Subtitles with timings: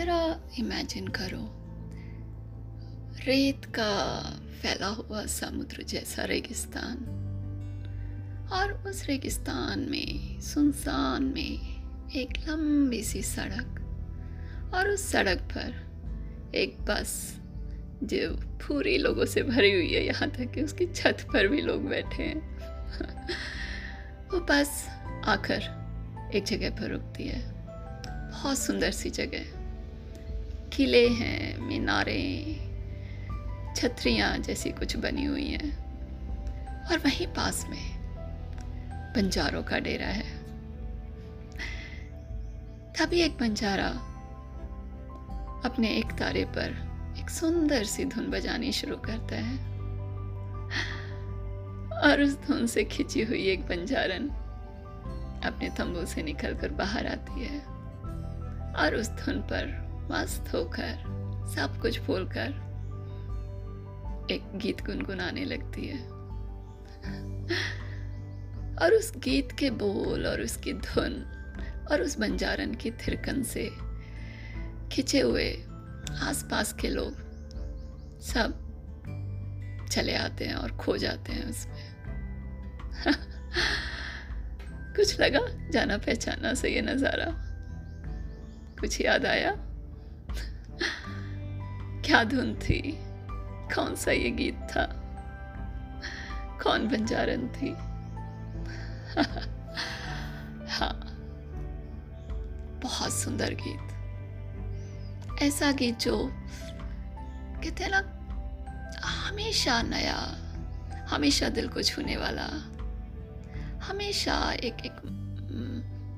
[0.00, 1.56] जरा इमेजिन करो।
[3.26, 4.20] रेत का
[4.62, 6.96] फैला हुआ समुद्र जैसा रेगिस्तान
[8.52, 13.76] और उस रेगिस्तान में, सुनसान में एक लंबी सी सड़क
[14.74, 15.74] और उस सड़क पर
[16.54, 17.40] एक बस,
[18.02, 21.88] जो पूरी लोगों से भरी हुई है, यहाँ तक कि उसकी छत पर भी लोग
[21.88, 22.58] बैठे हैं।
[24.32, 24.86] वो बस
[25.24, 25.62] आकर
[26.34, 27.52] एक जगह पर रुकती है।
[28.30, 29.59] बहुत सुंदर सी जगह।
[30.72, 32.56] किले हैं, मीनारे,
[33.76, 35.90] छतरियाँ जैसी कुछ बनी हुई हैं।
[36.86, 38.00] और वहीं पास में
[39.16, 40.38] बंजारों का डेरा है।
[42.92, 43.88] तभी एक बंजारा
[45.64, 49.58] अपने एक तारे पर एक सुंदर सी धुन बजानी शुरू करता है।
[52.00, 54.28] और उस धुन से खिंची हुई एक बंजारन
[55.44, 57.60] अपने तंबू से निकलकर बाहर आती है।
[58.74, 60.94] और उस धुन पर मस्त होकर,
[61.54, 62.70] सब कुछ भूलकर
[64.30, 65.98] एक गीत गुनगुनाने लगती है।
[68.76, 71.12] और उस गीत के बोल और उसकी धुन
[71.90, 73.70] और उस बंजारन की थिरकन से
[74.92, 75.52] खिंचे हुए
[76.20, 77.12] आसपास के लोग
[78.20, 78.66] सब
[79.92, 81.90] चले आते हैं और खो जाते हैं उसमें।
[84.96, 87.26] कुछ लगा, जाना पहचाना से ये नज़ारा।
[88.80, 89.69] कुछ याद आया?
[92.10, 92.98] धुन थी।
[93.74, 94.84] कौन सा ये गीत था?
[96.62, 97.70] कौन बंजारन थी?
[100.70, 101.06] हाँ
[102.82, 103.86] बहुत सुंदर गीत।
[105.42, 106.30] ऐसा गीत जो
[107.64, 108.02] कहते हैं ना,
[109.06, 110.36] हमेशा नया,
[111.08, 112.46] हमेशा दिल को छूने वाला,
[113.82, 114.92] हमेशा एक एक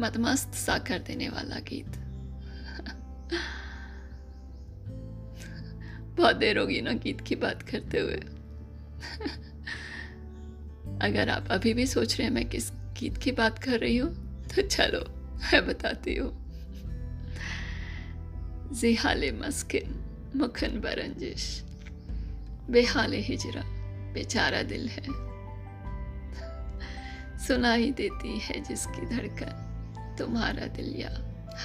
[0.00, 2.09] मदमस्त सा कर देने वाला गीत।
[6.20, 8.16] बहुत देर होगी ना गीत की बात करते हुए।
[11.02, 14.10] अगर आप अभी भी सोच रहे हैं मैं किस गीत की बात कर रही हूँ
[14.46, 15.00] तो चलो,
[15.36, 16.32] मैं बताती हूँ।
[18.72, 19.94] जिहाले मस्किन,
[20.36, 21.64] मुखन बरंजिश।
[22.70, 23.62] बेहाले हिजरा,
[24.12, 25.06] बेचारा दिल है।
[27.46, 31.10] सुनाई देती है जिसकी धड़कन, तुम्हारा दिल या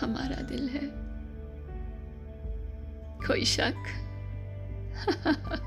[0.01, 0.87] हमारा दिल है।
[3.27, 4.01] कोई शक?
[4.95, 5.59] 哈哈哈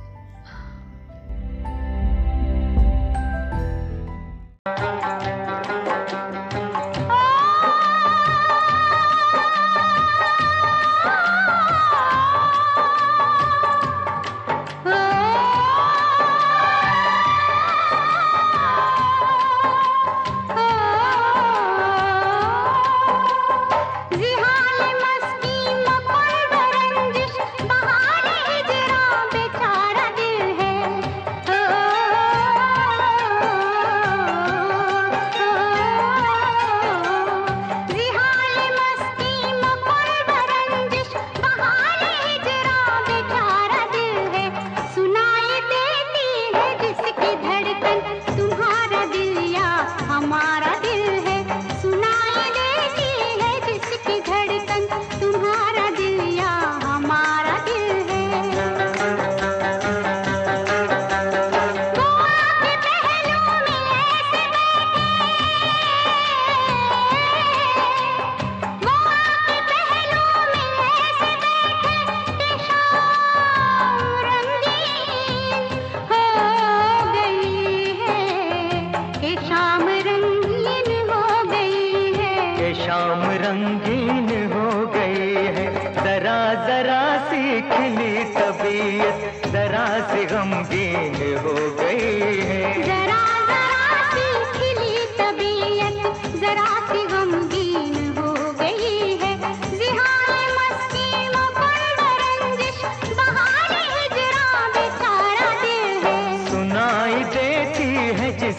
[82.88, 83.97] श्याम रंग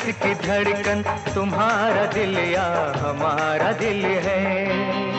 [0.09, 1.01] जिसकी धड़कन
[1.33, 2.65] तुम्हारा दिल या
[2.97, 5.18] हमारा दिल है।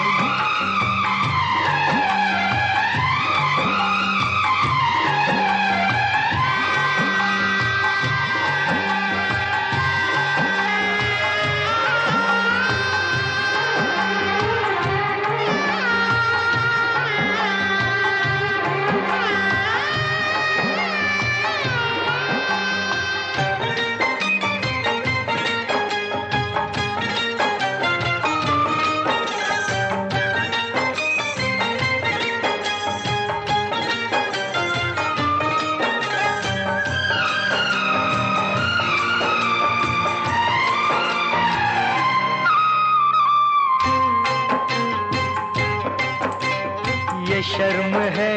[47.58, 48.34] शर्म है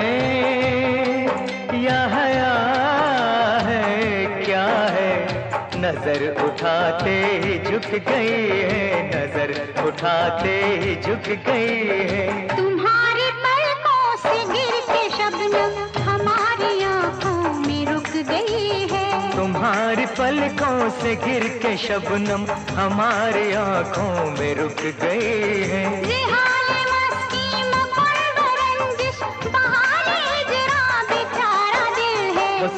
[1.79, 2.53] या हया
[3.67, 4.65] है क्या
[4.95, 5.13] है?
[5.77, 8.39] नज़र उठाते ही झुक गई
[8.71, 9.53] है नज़र
[9.87, 11.77] उठाते ही झुक गई
[12.11, 15.77] है। तुम्हारी पलकों से गिर के शबनम
[16.09, 22.47] हमारी आँखों में रुक गई है। तुम्हारी पलकों से गिर के शबनम
[22.79, 25.85] हमारी आँखों में रुक गई है।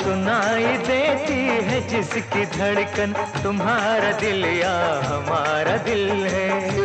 [0.03, 3.13] सुनाई देती है जिसकी धड़कन
[3.43, 6.82] तुम्हारा दिल या हमारा दिल है।